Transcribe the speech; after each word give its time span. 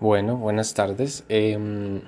Bueno, 0.00 0.36
buenas 0.36 0.74
tardes. 0.74 1.24
Em, 1.28 2.02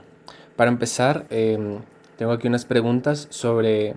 para 0.56 0.70
empezar, 0.70 1.27
em, 1.31 1.81
tengo 2.16 2.32
aquí 2.32 2.48
unas 2.48 2.65
preguntas 2.65 3.27
sobre 3.31 3.94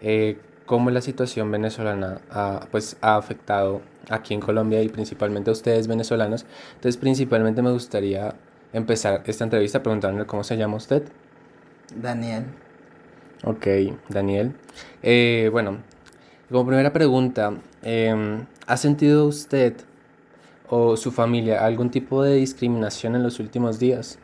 eh, 0.00 0.38
cómo 0.66 0.90
la 0.90 1.00
situación 1.00 1.50
venezolana 1.50 2.20
ha, 2.30 2.66
pues, 2.70 2.96
ha 3.00 3.16
afectado 3.16 3.80
aquí 4.10 4.34
en 4.34 4.40
Colombia 4.40 4.82
y 4.82 4.88
principalmente 4.88 5.50
a 5.50 5.52
ustedes 5.52 5.86
venezolanos. 5.88 6.46
Entonces, 6.74 6.96
principalmente 6.98 7.62
me 7.62 7.70
gustaría 7.72 8.34
empezar 8.72 9.22
esta 9.26 9.44
entrevista 9.44 9.82
preguntándole 9.82 10.26
cómo 10.26 10.44
se 10.44 10.56
llama 10.56 10.76
usted. 10.76 11.04
Daniel, 11.94 12.44
Ok, 13.44 13.66
Daniel. 14.08 14.54
Eh, 15.02 15.48
bueno, 15.52 15.78
como 16.50 16.66
primera 16.66 16.92
pregunta, 16.92 17.52
em, 17.82 18.46
¿ha 18.66 18.76
sentido 18.78 19.26
usted 19.26 19.74
o 20.68 20.96
su 20.96 21.12
familia 21.12 21.64
algún 21.64 21.90
tipo 21.90 22.22
de 22.22 22.34
discriminación 22.36 23.14
en 23.16 23.22
los 23.22 23.38
últimos 23.40 23.78
días? 23.78 24.18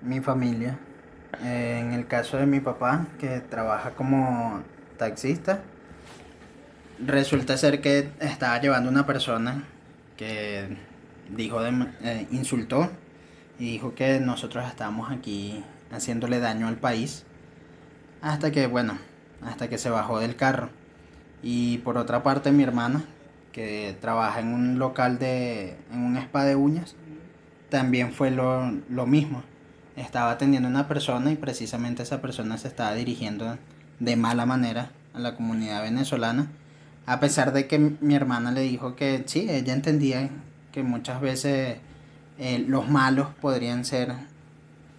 mi 0.00 0.20
familia. 0.20 0.78
Eh, 1.44 1.78
en 1.80 1.92
el 1.92 2.06
caso 2.06 2.36
de 2.36 2.46
mi 2.46 2.60
papá, 2.60 3.06
que 3.18 3.40
trabaja 3.40 3.92
como 3.92 4.60
taxista, 4.98 5.62
resulta 7.04 7.56
ser 7.56 7.80
que 7.80 8.10
estaba 8.20 8.60
llevando 8.60 8.90
una 8.90 9.06
persona 9.06 9.64
que 10.16 10.76
dijo 11.34 11.62
de- 11.62 11.86
eh, 12.02 12.26
insultó 12.30 12.90
y 13.58 13.72
dijo 13.72 13.94
que 13.94 14.20
nosotros 14.20 14.66
estábamos 14.66 15.10
aquí 15.10 15.64
haciéndole 15.90 16.40
daño 16.40 16.68
al 16.68 16.76
país 16.76 17.24
hasta 18.20 18.50
que 18.50 18.66
bueno 18.66 18.98
hasta 19.44 19.68
que 19.68 19.78
se 19.78 19.90
bajó 19.90 20.20
del 20.20 20.36
carro 20.36 20.68
y 21.42 21.78
por 21.78 21.96
otra 21.98 22.22
parte 22.22 22.52
mi 22.52 22.62
hermana 22.62 23.04
que 23.52 23.96
trabaja 24.00 24.40
en 24.40 24.48
un 24.48 24.78
local 24.78 25.18
de 25.18 25.76
en 25.92 26.00
un 26.00 26.16
spa 26.16 26.44
de 26.44 26.56
uñas 26.56 26.96
también 27.68 28.12
fue 28.12 28.30
lo, 28.30 28.70
lo 28.88 29.06
mismo 29.06 29.42
estaba 29.96 30.30
atendiendo 30.32 30.68
a 30.68 30.70
una 30.70 30.88
persona 30.88 31.30
y 31.30 31.36
precisamente 31.36 32.02
esa 32.02 32.20
persona 32.20 32.58
se 32.58 32.68
estaba 32.68 32.94
dirigiendo 32.94 33.58
de 34.00 34.16
mala 34.16 34.46
manera 34.46 34.90
a 35.14 35.18
la 35.18 35.36
comunidad 35.36 35.82
venezolana 35.82 36.48
a 37.06 37.20
pesar 37.20 37.52
de 37.52 37.66
que 37.66 37.78
mi 37.78 38.14
hermana 38.14 38.52
le 38.52 38.60
dijo 38.60 38.94
que 38.94 39.24
sí, 39.26 39.46
ella 39.50 39.72
entendía 39.72 40.30
que 40.70 40.82
muchas 40.82 41.20
veces 41.20 41.78
eh, 42.38 42.64
los 42.66 42.88
malos 42.88 43.28
podrían 43.40 43.84
ser 43.84 44.12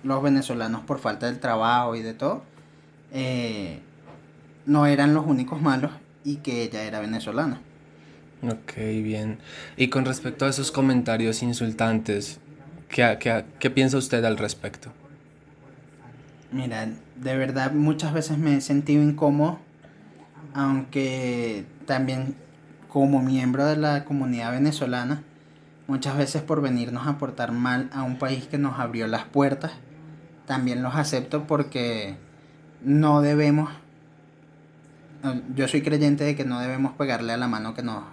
los 0.03 0.21
venezolanos 0.21 0.81
por 0.81 0.99
falta 0.99 1.27
del 1.27 1.39
trabajo 1.39 1.95
y 1.95 2.01
de 2.01 2.13
todo, 2.13 2.43
eh, 3.13 3.79
no 4.65 4.85
eran 4.85 5.13
los 5.13 5.25
únicos 5.25 5.61
malos 5.61 5.91
y 6.25 6.37
que 6.37 6.63
ella 6.63 6.83
era 6.83 6.99
venezolana. 6.99 7.61
Ok, 8.43 8.75
bien. 8.75 9.37
Y 9.77 9.87
con 9.87 10.03
respecto 10.03 10.45
a 10.45 10.49
esos 10.49 10.71
comentarios 10.71 11.41
insultantes, 11.43 12.39
¿qué, 12.89 13.17
qué, 13.19 13.45
qué 13.59 13.69
piensa 13.69 13.97
usted 13.97 14.23
al 14.25 14.37
respecto? 14.37 14.91
Mira, 16.51 16.87
de 17.15 17.37
verdad 17.37 17.71
muchas 17.71 18.13
veces 18.13 18.37
me 18.37 18.57
he 18.57 18.61
sentido 18.61 19.01
incómodo, 19.01 19.59
aunque 20.53 21.65
también 21.85 22.35
como 22.89 23.21
miembro 23.21 23.65
de 23.65 23.77
la 23.77 24.03
comunidad 24.03 24.51
venezolana, 24.51 25.23
muchas 25.87 26.17
veces 26.17 26.41
por 26.41 26.61
venirnos 26.61 27.07
a 27.07 27.17
portar 27.17 27.51
mal 27.51 27.89
a 27.93 28.03
un 28.03 28.17
país 28.17 28.45
que 28.45 28.57
nos 28.57 28.77
abrió 28.79 29.07
las 29.07 29.23
puertas, 29.23 29.71
también 30.45 30.83
los 30.83 30.95
acepto 30.95 31.47
porque 31.47 32.17
no 32.83 33.21
debemos, 33.21 33.71
yo 35.55 35.67
soy 35.67 35.81
creyente 35.81 36.23
de 36.23 36.35
que 36.35 36.43
no 36.43 36.59
debemos 36.59 36.93
pegarle 36.93 37.33
a 37.33 37.37
la 37.37 37.47
mano 37.47 37.73
que 37.73 37.81
nos 37.81 38.03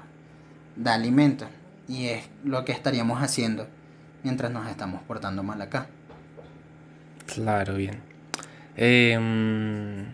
da 0.76 0.94
alimento 0.94 1.46
y 1.88 2.06
es 2.06 2.28
lo 2.44 2.64
que 2.64 2.72
estaríamos 2.72 3.22
haciendo 3.22 3.66
mientras 4.22 4.50
nos 4.50 4.68
estamos 4.68 5.02
portando 5.02 5.42
mal 5.42 5.60
acá. 5.60 5.86
Claro, 7.26 7.74
bien. 7.74 7.98
Em, 8.76 10.06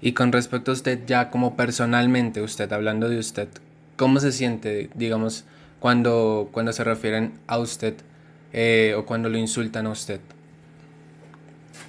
y 0.00 0.12
con 0.12 0.32
respecto 0.32 0.70
a 0.70 0.74
usted, 0.74 1.06
ya 1.06 1.30
como 1.30 1.56
personalmente, 1.56 2.42
usted, 2.42 2.72
hablando 2.72 3.08
de 3.08 3.18
usted, 3.18 3.48
¿cómo 3.96 4.20
se 4.20 4.32
siente, 4.32 4.90
digamos, 4.94 5.44
cuando, 5.80 6.48
cuando 6.52 6.72
se 6.72 6.84
refieren 6.84 7.34
a 7.46 7.58
usted 7.58 7.94
eh, 8.52 8.94
o 8.96 9.04
cuando 9.04 9.28
lo 9.28 9.38
insultan 9.38 9.86
a 9.86 9.90
usted? 9.90 10.20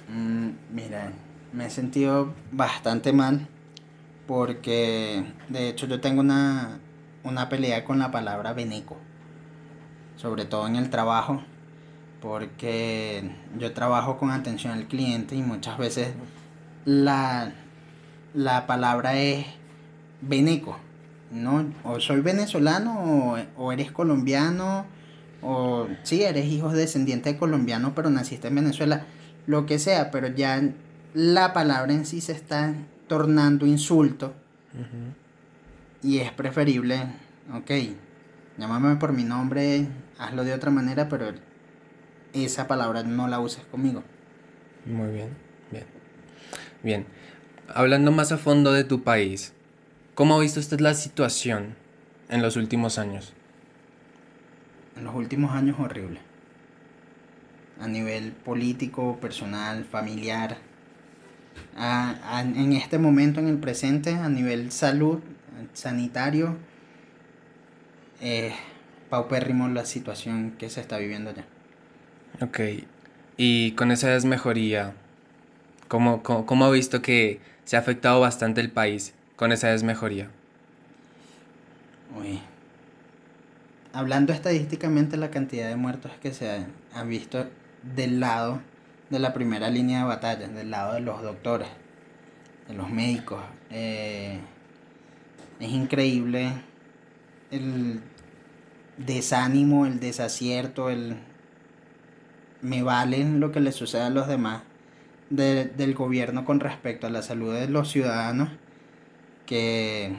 Mm, 0.08 0.50
mira, 0.72 1.12
me 1.52 1.66
he 1.66 1.70
sentido 1.70 2.32
bastante 2.52 3.12
mal 3.12 3.48
porque 4.26 5.24
de 5.48 5.68
hecho 5.68 5.86
yo 5.86 6.00
tengo 6.00 6.20
una, 6.20 6.78
una 7.26 7.48
pelea 7.48 7.84
con 7.84 7.98
la 7.98 8.10
palabra 8.10 8.52
veneco, 8.52 8.96
sobre 10.16 10.44
todo 10.44 10.66
en 10.66 10.76
el 10.76 10.90
trabajo, 10.90 11.42
porque 12.20 13.30
yo 13.58 13.72
trabajo 13.72 14.16
con 14.16 14.30
atención 14.30 14.72
al 14.72 14.86
cliente 14.86 15.34
y 15.34 15.42
muchas 15.42 15.76
veces 15.76 16.14
la, 16.84 17.52
la 18.32 18.66
palabra 18.66 19.18
es 19.18 19.46
veneco, 20.20 20.78
¿no? 21.30 21.72
O 21.84 22.00
soy 22.00 22.20
venezolano 22.20 23.36
o, 23.56 23.72
eres 23.72 23.90
colombiano 23.90 24.86
o 25.42 25.88
sí, 26.04 26.22
eres 26.22 26.46
hijo 26.46 26.70
descendiente 26.70 27.32
de 27.32 27.38
colombiano 27.38 27.94
pero 27.94 28.08
naciste 28.08 28.48
en 28.48 28.54
Venezuela 28.54 29.04
lo 29.46 29.66
que 29.66 29.78
sea, 29.78 30.10
pero 30.10 30.28
ya 30.28 30.62
la 31.12 31.52
palabra 31.52 31.92
en 31.92 32.06
sí 32.06 32.20
se 32.20 32.32
está 32.32 32.74
tornando 33.08 33.66
insulto 33.66 34.34
y 36.06 36.20
es 36.20 36.30
preferible, 36.30 37.00
ok, 37.52 37.70
llámame 38.58 38.94
por 38.96 39.12
mi 39.12 39.24
nombre, 39.24 39.88
hazlo 40.18 40.44
de 40.44 40.54
otra 40.54 40.70
manera, 40.70 41.08
pero 41.08 41.32
esa 42.32 42.68
palabra 42.68 43.02
no 43.02 43.26
la 43.26 43.40
uses 43.40 43.64
conmigo. 43.64 44.04
Muy 44.84 45.10
bien, 45.12 45.30
bien. 45.72 45.84
Bien. 46.84 47.06
Hablando 47.74 48.12
más 48.12 48.30
a 48.30 48.38
fondo 48.38 48.72
de 48.72 48.84
tu 48.84 49.02
país, 49.02 49.52
¿cómo 50.14 50.36
ha 50.36 50.40
visto 50.40 50.60
usted 50.60 50.78
la 50.78 50.94
situación 50.94 51.74
en 52.28 52.40
los 52.40 52.54
últimos 52.56 52.98
años? 52.98 53.32
En 54.96 55.04
los 55.04 55.14
últimos 55.16 55.52
años 55.56 55.76
horrible. 55.80 56.20
A 57.80 57.88
nivel 57.88 58.30
político, 58.30 59.18
personal, 59.20 59.84
familiar. 59.84 60.58
A- 61.76 62.14
a- 62.36 62.42
en 62.42 62.72
este 62.74 62.98
momento, 62.98 63.40
en 63.40 63.48
el 63.48 63.58
presente, 63.58 64.14
a 64.14 64.28
nivel 64.28 64.70
salud, 64.70 65.18
sanitario, 65.74 66.56
eh, 68.20 68.52
paupérrimo 69.10 69.68
la 69.68 69.84
situación 69.84 70.52
que 70.58 70.70
se 70.70 70.80
está 70.80 70.98
viviendo 70.98 71.30
allá. 71.30 71.44
Ok. 72.40 72.60
Y 73.36 73.72
con 73.72 73.90
esa 73.90 74.08
desmejoría, 74.10 74.94
¿cómo, 75.88 76.22
cómo, 76.22 76.46
cómo 76.46 76.64
ha 76.66 76.70
visto 76.70 77.02
que 77.02 77.40
se 77.64 77.76
ha 77.76 77.80
afectado 77.80 78.20
bastante 78.20 78.60
el 78.60 78.70
país 78.70 79.14
con 79.36 79.52
esa 79.52 79.68
desmejoría? 79.68 80.30
Uy. 82.16 82.40
Hablando 83.92 84.32
estadísticamente, 84.32 85.16
la 85.16 85.30
cantidad 85.30 85.68
de 85.68 85.76
muertos 85.76 86.12
que 86.22 86.32
se 86.32 86.50
ha- 86.50 86.66
han 86.94 87.08
visto 87.08 87.46
del 87.82 88.20
lado 88.20 88.60
de 89.10 89.18
la 89.18 89.32
primera 89.32 89.70
línea 89.70 90.00
de 90.00 90.04
batalla, 90.06 90.48
del 90.48 90.70
lado 90.70 90.94
de 90.94 91.00
los 91.00 91.22
doctores, 91.22 91.68
de 92.68 92.74
los 92.74 92.90
médicos. 92.90 93.42
eh, 93.70 94.38
es 95.60 95.70
increíble 95.70 96.52
el 97.50 98.00
desánimo, 98.98 99.86
el 99.86 100.00
desacierto, 100.00 100.90
el 100.90 101.16
me 102.62 102.82
vale 102.82 103.24
lo 103.24 103.52
que 103.52 103.60
le 103.60 103.72
sucede 103.72 104.02
a 104.02 104.10
los 104.10 104.26
demás 104.28 104.62
de- 105.30 105.66
del 105.66 105.94
gobierno 105.94 106.44
con 106.44 106.60
respecto 106.60 107.06
a 107.06 107.10
la 107.10 107.22
salud 107.22 107.52
de 107.54 107.68
los 107.68 107.90
ciudadanos 107.90 108.48
que 109.44 110.16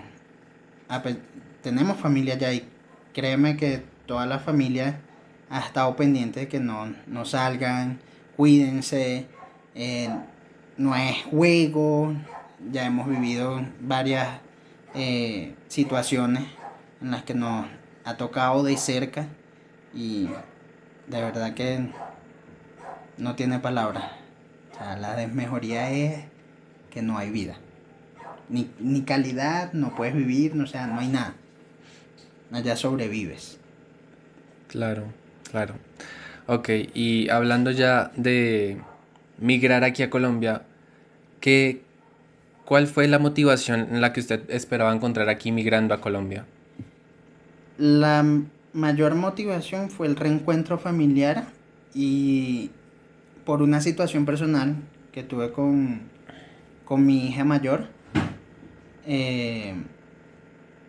a 0.87 1.01
pe- 1.03 1.17
tenemos 1.61 1.97
familia 1.97 2.35
ya 2.37 2.53
y 2.53 2.67
créeme 3.13 3.57
que 3.57 3.83
toda 4.05 4.25
la 4.25 4.39
familia 4.39 4.99
ha 5.49 5.59
estado 5.59 5.95
pendiente 5.95 6.41
de 6.41 6.47
que 6.47 6.59
no, 6.59 6.93
no 7.07 7.25
salgan, 7.25 7.99
cuídense, 8.37 9.25
eh, 9.75 10.09
no 10.77 10.95
es 10.95 11.23
juego, 11.23 12.13
ya 12.71 12.85
hemos 12.85 13.07
vivido 13.09 13.61
varias 13.81 14.39
eh, 14.95 15.53
situaciones 15.67 16.43
en 17.01 17.11
las 17.11 17.23
que 17.23 17.33
nos 17.33 17.67
ha 18.03 18.17
tocado 18.17 18.63
de 18.63 18.77
cerca 18.77 19.27
y 19.93 20.27
de 21.07 21.21
verdad 21.21 21.53
que 21.53 21.89
no 23.17 23.35
tiene 23.35 23.59
palabras. 23.59 24.05
La 24.99 25.15
desmejoría 25.15 25.91
es 25.91 26.25
que 26.91 27.01
no 27.01 27.17
hay 27.17 27.31
vida. 27.31 27.55
Ni, 28.49 28.69
ni 28.79 29.01
calidad, 29.01 29.73
no 29.73 29.95
puedes 29.95 30.15
vivir, 30.15 30.55
no, 30.55 30.63
o 30.63 30.67
sea, 30.67 30.87
no 30.87 30.99
hay 30.99 31.07
nada. 31.07 31.33
Allá 32.51 32.75
sobrevives. 32.75 33.59
Claro, 34.67 35.05
claro. 35.51 35.75
Ok, 36.45 36.69
y 36.93 37.29
hablando 37.29 37.71
ya 37.71 38.11
de 38.15 38.77
migrar 39.37 39.83
aquí 39.83 40.03
a 40.03 40.09
Colombia, 40.09 40.61
¿qué, 41.41 41.81
¿cuál 42.67 42.87
fue 42.87 43.07
la 43.07 43.17
motivación 43.17 43.87
en 43.91 44.01
la 44.01 44.11
que 44.11 44.19
usted 44.19 44.41
esperaba 44.49 44.93
encontrar 44.93 45.29
aquí 45.29 45.53
migrando 45.53 45.93
a 45.93 46.01
Colombia? 46.01 46.45
La 47.77 48.25
mayor 48.73 49.15
motivación 49.15 49.89
fue 49.89 50.07
el 50.07 50.17
reencuentro 50.17 50.77
familiar 50.77 51.45
Y 51.93 52.71
por 53.45 53.61
una 53.61 53.79
situación 53.79 54.25
personal 54.25 54.75
que 55.13 55.23
tuve 55.23 55.51
con, 55.53 56.01
con 56.83 57.05
mi 57.05 57.27
hija 57.27 57.45
mayor, 57.45 57.87
eh, 59.05 59.73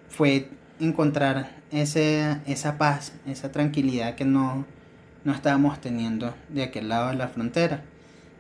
fue 0.09 0.51
encontrar 0.81 1.53
ese, 1.71 2.39
esa 2.47 2.77
paz, 2.77 3.13
esa 3.27 3.53
tranquilidad 3.53 4.17
que 4.17 4.25
no, 4.25 4.67
no 5.25 5.33
estábamos 5.33 5.81
teniendo 5.81 6.35
de 6.49 6.65
aquel 6.65 6.89
lado 6.89 7.11
de 7.11 7.15
la 7.15 7.29
frontera. 7.29 7.85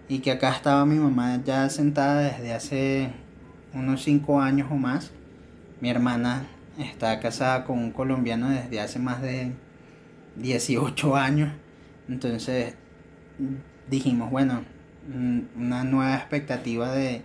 Y 0.08 0.18
que 0.18 0.32
acá 0.32 0.50
estaba 0.50 0.84
mi 0.84 0.96
mamá 0.96 1.40
ya 1.44 1.70
sentada 1.70 2.20
desde 2.22 2.52
hace 2.52 3.12
unos 3.74 4.02
5 4.02 4.40
años 4.40 4.68
o 4.70 4.76
más. 4.76 5.12
Mi 5.80 5.90
hermana 5.90 6.46
está 6.78 7.20
casada 7.20 7.64
con 7.64 7.78
un 7.78 7.90
colombiano 7.92 8.48
desde 8.50 8.80
hace 8.80 8.98
más 8.98 9.22
de 9.22 9.52
18 10.36 11.16
años. 11.16 11.52
Entonces 12.08 12.74
dijimos, 13.88 14.30
bueno, 14.30 14.62
una 15.56 15.84
nueva 15.84 16.14
expectativa 16.16 16.92
de, 16.92 17.22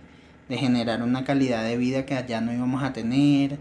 generar 0.48 1.02
una 1.02 1.24
calidad 1.24 1.64
de 1.64 1.76
vida 1.76 2.06
que 2.06 2.14
allá 2.14 2.40
no 2.40 2.52
íbamos 2.52 2.82
a 2.82 2.92
tener, 2.92 3.58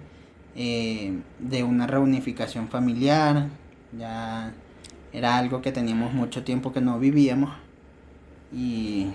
eh, 0.55 1.17
de 1.39 1.63
una 1.63 1.87
reunificación 1.87 2.67
familiar, 2.67 3.47
ya 3.97 4.53
era 5.11 5.37
algo 5.37 5.61
que 5.61 5.71
teníamos 5.71 6.13
mucho 6.13 6.43
tiempo 6.43 6.73
que 6.73 6.81
no 6.81 6.99
vivíamos 6.99 7.51
y 8.51 9.07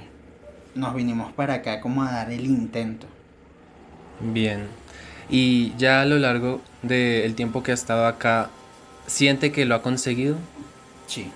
nos 0.74 0.94
vinimos 0.94 1.32
para 1.32 1.54
acá 1.54 1.80
como 1.80 2.02
a 2.02 2.10
dar 2.10 2.30
el 2.30 2.46
intento. 2.46 3.06
Bien, 4.20 4.66
y 5.30 5.74
ya 5.76 6.00
a 6.00 6.04
lo 6.04 6.18
largo 6.18 6.60
del 6.82 7.34
tiempo 7.34 7.62
que 7.62 7.70
ha 7.70 7.74
estado 7.74 8.06
acá, 8.06 8.50
¿siente 9.06 9.52
que 9.52 9.64
lo 9.64 9.74
ha 9.74 9.82
conseguido? 9.82 10.36
Sí. 11.06 11.30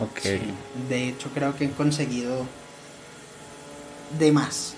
Ok. 0.00 0.22
De 0.88 1.08
hecho, 1.08 1.28
creo 1.34 1.56
que 1.56 1.66
he 1.66 1.70
conseguido 1.70 2.46
de 4.18 4.32
más. 4.32 4.74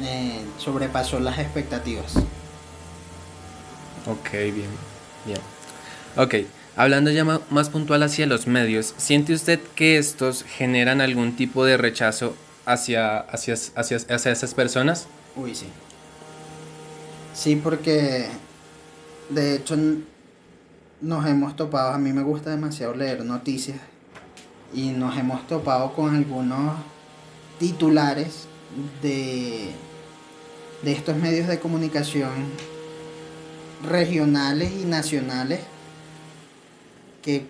Eh, 0.00 0.40
sobrepasó 0.58 1.20
las 1.20 1.38
expectativas. 1.38 2.14
Ok, 4.06 4.30
bien, 4.32 4.70
bien. 5.26 5.38
Ok, 6.16 6.46
hablando 6.76 7.10
ya 7.10 7.24
más 7.24 7.68
puntual 7.68 8.02
hacia 8.02 8.26
los 8.26 8.46
medios, 8.46 8.94
¿siente 8.96 9.34
usted 9.34 9.60
que 9.74 9.98
estos 9.98 10.44
generan 10.44 11.00
algún 11.00 11.36
tipo 11.36 11.64
de 11.64 11.76
rechazo 11.76 12.34
hacia, 12.72 13.18
hacia, 13.18 13.54
hacia, 13.54 13.96
hacia 13.96 14.32
esas 14.32 14.54
personas? 14.54 15.06
Uy, 15.36 15.54
sí. 15.54 15.66
Sí, 17.34 17.56
porque 17.56 18.26
de 19.30 19.56
hecho 19.56 19.76
nos 21.00 21.26
hemos 21.26 21.56
topado, 21.56 21.92
a 21.92 21.98
mí 21.98 22.12
me 22.12 22.22
gusta 22.22 22.50
demasiado 22.50 22.94
leer 22.94 23.24
noticias 23.24 23.78
y 24.74 24.90
nos 24.90 25.16
hemos 25.16 25.46
topado 25.46 25.94
con 25.94 26.14
algunos 26.14 26.76
titulares 27.58 28.46
de, 29.02 29.70
de 30.82 30.92
estos 30.92 31.16
medios 31.16 31.48
de 31.48 31.58
comunicación 31.58 32.32
regionales 33.88 34.72
y 34.72 34.84
nacionales 34.84 35.60
que 37.22 37.46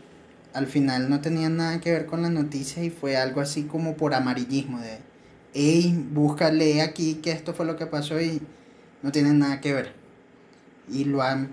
al 0.55 0.67
final 0.67 1.11
no 1.11 1.21
tenían 1.21 1.56
nada 1.56 1.81
que 1.81 1.93
ver 1.93 2.06
con 2.06 2.23
las 2.23 2.31
noticias 2.31 2.85
y 2.85 2.91
fue 2.91 3.17
algo 3.17 3.41
así 3.41 3.65
como 3.65 3.97
por 3.97 4.15
amarillismo 4.15 4.81
de, 4.81 4.99
hey, 5.55 6.06
búscale 6.12 6.83
aquí 6.83 7.17
que 7.17 7.33
esto 7.33 7.55
fue 7.55 7.67
lo 7.67 7.77
que 7.77 7.87
pasó 7.87 8.21
y 8.21 8.41
no 9.03 9.12
tienen 9.12 9.39
nada 9.39 9.61
que 9.61 9.73
ver. 9.73 9.93
Y 10.91 11.05
lo 11.05 11.23
han 11.23 11.50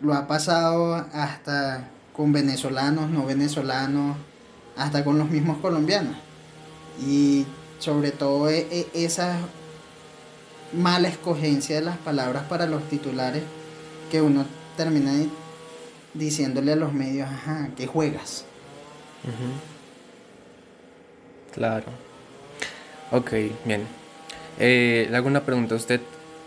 lo 0.00 0.14
ha 0.14 0.26
pasado 0.26 0.94
hasta 1.12 1.88
con 2.14 2.32
venezolanos, 2.32 3.10
no 3.10 3.26
venezolanos, 3.26 4.16
hasta 4.76 5.04
con 5.04 5.18
los 5.18 5.30
mismos 5.30 5.58
colombianos. 5.58 6.16
Y 7.06 7.46
sobre 7.78 8.10
todo 8.10 8.48
e, 8.48 8.66
e, 8.70 8.88
esa 8.94 9.38
mala 10.72 11.08
escogencia 11.08 11.76
de 11.76 11.82
las 11.82 11.98
palabras 11.98 12.44
para 12.44 12.66
los 12.66 12.88
titulares 12.88 13.42
que 14.10 14.22
uno 14.22 14.44
termina 14.76 15.12
diciéndole 16.14 16.72
a 16.72 16.76
los 16.76 16.92
medios, 16.92 17.28
ajá, 17.28 17.70
que 17.76 17.86
juegas. 17.86 18.44
Claro. 21.52 21.86
Ok, 23.10 23.32
bien. 23.64 23.82
Eh, 24.58 25.08
le 25.10 25.16
hago 25.16 25.28
una 25.28 25.44
pregunta. 25.44 25.74
¿Usted 25.74 26.00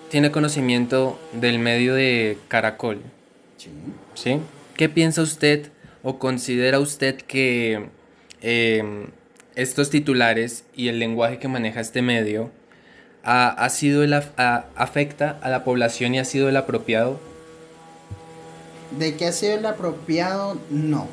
tiene 0.10 0.31
conocimiento 0.31 1.19
del 1.33 1.60
medio 1.60 1.95
de 1.95 2.38
Caracol? 2.48 3.01
Sí. 4.15 4.39
¿Qué 4.75 4.89
piensa 4.89 5.21
usted 5.21 5.69
o 6.04 6.19
considera 6.19 6.80
usted 6.80 7.18
que 7.18 7.89
em, 8.42 9.07
estos 9.56 9.89
titulares 9.89 10.65
y 10.75 10.89
el 10.89 11.00
lenguaje 11.00 11.39
que 11.39 11.48
maneja 11.48 11.80
este 11.80 12.01
medio 12.01 12.51
ha, 13.24 13.69
sido 13.69 14.04
el, 14.04 14.13
afecta 14.13 15.39
a 15.42 15.50
la 15.50 15.63
población 15.63 16.13
y 16.13 16.19
ha 16.19 16.25
sido 16.25 16.50
el 16.50 16.57
apropiado? 16.57 17.19
De 18.98 19.16
que 19.16 19.28
ha 19.28 19.31
sido 19.31 19.56
el 19.56 19.66
apropiado, 19.66 20.60
no. 20.69 21.07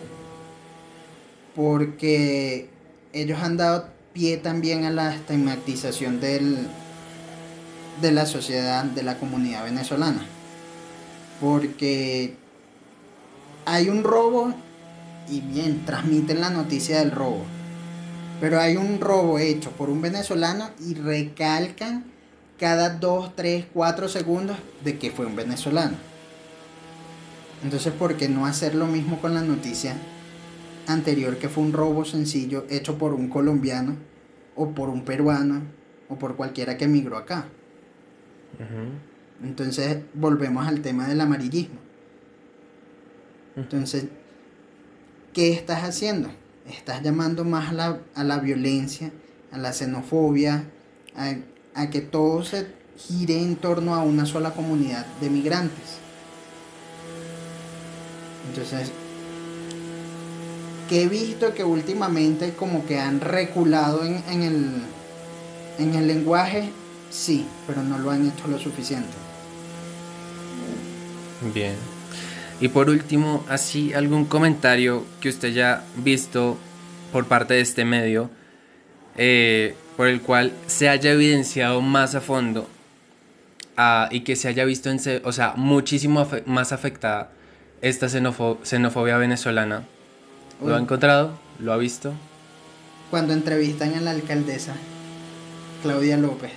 Porque 1.54 2.68
ellos 3.12 3.38
han 3.42 3.56
dado 3.56 3.88
pie 4.12 4.36
también 4.36 4.84
a 4.84 4.90
la 4.90 5.14
estigmatización 5.14 6.20
del, 6.20 6.66
de 8.00 8.12
la 8.12 8.26
sociedad, 8.26 8.84
de 8.84 9.02
la 9.02 9.18
comunidad 9.18 9.64
venezolana 9.64 10.26
porque 11.40 12.36
hay 13.64 13.88
un 13.88 14.04
robo 14.04 14.52
y 15.28 15.40
bien, 15.40 15.84
transmiten 15.86 16.40
la 16.40 16.50
noticia 16.50 16.98
del 16.98 17.10
robo. 17.10 17.44
Pero 18.40 18.60
hay 18.60 18.76
un 18.76 19.00
robo 19.00 19.38
hecho 19.38 19.70
por 19.70 19.90
un 19.90 20.02
venezolano 20.02 20.70
y 20.80 20.94
recalcan 20.94 22.04
cada 22.58 22.90
2, 22.90 23.36
3, 23.36 23.66
4 23.72 24.08
segundos 24.08 24.56
de 24.84 24.98
que 24.98 25.10
fue 25.10 25.26
un 25.26 25.36
venezolano. 25.36 25.96
Entonces, 27.62 27.92
¿por 27.92 28.16
qué 28.16 28.28
no 28.28 28.46
hacer 28.46 28.74
lo 28.74 28.86
mismo 28.86 29.20
con 29.20 29.34
la 29.34 29.42
noticia 29.42 29.94
anterior 30.86 31.36
que 31.38 31.48
fue 31.48 31.62
un 31.62 31.72
robo 31.72 32.04
sencillo 32.04 32.64
hecho 32.70 32.98
por 32.98 33.12
un 33.14 33.28
colombiano 33.28 33.96
o 34.56 34.70
por 34.70 34.88
un 34.88 35.04
peruano 35.04 35.62
o 36.08 36.18
por 36.18 36.36
cualquiera 36.36 36.76
que 36.76 36.86
emigró 36.86 37.16
acá? 37.16 37.46
Entonces 39.42 39.98
volvemos 40.14 40.66
al 40.66 40.80
tema 40.80 41.06
del 41.06 41.20
amarillismo. 41.20 41.78
Entonces, 43.56 44.06
¿qué 45.32 45.52
estás 45.52 45.82
haciendo? 45.82 46.30
Estás 46.68 47.02
llamando 47.02 47.44
más 47.44 47.70
a 48.14 48.24
la, 48.24 48.38
violencia, 48.38 49.10
a 49.50 49.58
la 49.58 49.72
xenofobia, 49.72 50.64
a, 51.16 51.34
a 51.74 51.90
que 51.90 52.00
todo 52.00 52.44
se 52.44 52.66
gire 52.96 53.40
en 53.40 53.56
torno 53.56 53.94
a 53.94 54.02
una 54.02 54.26
sola 54.26 54.52
comunidad 54.52 55.06
de 55.20 55.30
migrantes. 55.30 55.98
Entonces, 58.48 58.92
que 60.90 61.02
he 61.02 61.08
visto 61.08 61.54
que 61.54 61.62
últimamente 61.62 62.52
como 62.54 62.84
que 62.84 62.98
han 62.98 63.20
reculado 63.20 64.04
en, 64.04 64.42
el, 64.42 64.82
en 65.78 65.94
el 65.94 66.08
lenguaje, 66.08 66.70
sí, 67.10 67.46
pero 67.68 67.84
no 67.84 67.96
lo 67.98 68.10
han 68.10 68.28
hecho 68.28 68.48
lo 68.48 68.58
suficiente. 68.58 69.12
Bien. 71.54 71.76
Y 72.60 72.68
por 72.68 72.90
último, 72.90 73.44
así 73.48 73.94
algún 73.94 74.24
comentario 74.24 75.04
que 75.20 75.28
usted 75.28 75.50
haya 75.50 75.84
visto 75.96 76.58
por 77.12 77.26
parte 77.26 77.54
de 77.54 77.60
este 77.60 77.84
medio, 77.84 78.28
eh, 79.16 79.76
por 79.96 80.08
el 80.08 80.20
cual 80.20 80.52
se 80.66 80.88
haya 80.88 81.12
evidenciado 81.12 81.80
más 81.82 82.16
a 82.16 82.20
fondo 82.20 82.68
ah, 83.76 84.08
y 84.10 84.20
que 84.20 84.34
se 84.34 84.48
haya 84.48 84.64
visto, 84.64 84.90
en, 84.90 84.98
o 85.24 85.32
sea, 85.32 85.54
muchísimo 85.56 86.28
más 86.46 86.72
afectada 86.72 87.30
esta 87.82 88.08
xenofobia 88.08 89.16
venezolana. 89.16 89.84
¿Lo 90.64 90.74
ha 90.74 90.78
encontrado? 90.78 91.38
¿Lo 91.58 91.72
ha 91.72 91.76
visto? 91.76 92.12
Cuando 93.10 93.32
entrevistan 93.32 93.94
a 93.94 94.00
la 94.00 94.10
alcaldesa, 94.10 94.74
Claudia 95.82 96.16
López. 96.16 96.52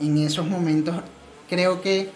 En 0.00 0.18
esos 0.18 0.46
momentos 0.46 0.96
creo 1.48 1.80
que 1.82 2.10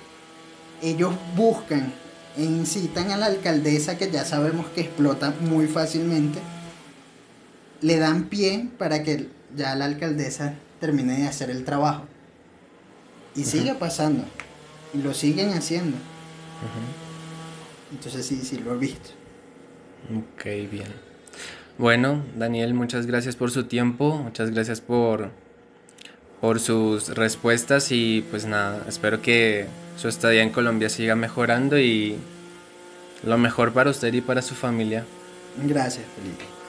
ellos 0.83 1.13
buscan 1.37 1.93
e 2.37 2.43
incitan 2.43 3.11
a 3.11 3.17
la 3.17 3.27
alcaldesa, 3.27 3.99
que 3.99 4.11
ya 4.11 4.25
sabemos 4.25 4.67
que 4.69 4.83
explota 4.83 5.35
muy 5.41 5.67
fácilmente, 5.67 6.39
le 7.83 7.99
dan 7.99 8.25
pie 8.25 8.69
para 8.79 9.03
que 9.03 9.29
ya 9.57 9.75
la 9.75 9.85
alcaldesa 9.85 10.55
termine 10.81 11.19
de 11.19 11.27
hacer 11.27 11.51
el 11.51 11.65
trabajo. 11.65 12.07
Y 13.35 13.45
sigue 13.45 13.75
pasando. 13.75 14.25
Y 14.95 14.99
lo 14.99 15.15
siguen 15.15 15.51
haciendo. 15.51 15.97
Entonces 17.93 18.27
sí, 18.27 18.37
sí, 18.43 18.59
lo 18.59 18.75
he 18.75 18.79
visto. 18.79 19.11
Ok, 20.17 20.45
bien. 20.71 20.89
Bueno, 21.79 22.23
Daniel, 22.37 22.75
muchas 22.75 23.07
gracias 23.07 23.37
por 23.37 23.51
su 23.51 23.65
tiempo, 23.65 24.17
muchas 24.17 24.51
gracias 24.51 24.81
por, 24.81 25.31
por 26.41 26.61
sus 26.61 27.09
respuestas 27.09 27.91
y 27.91 28.25
pues 28.31 28.45
nada, 28.47 28.85
espero 28.89 29.23
que 29.23 29.67
su 29.97 30.09
estadía 30.09 30.43
en 30.43 30.51
Colombia 30.51 30.89
siga 30.89 31.17
mejorando 31.17 31.79
y, 31.79 32.19
Lo 33.23 33.37
mejor 33.37 33.73
para 33.73 33.91
usted 33.91 34.13
y 34.15 34.21
para 34.21 34.41
su 34.41 34.55
familia. 34.55 35.05
Gracias, 35.67 36.07
Felipe. 36.17 36.60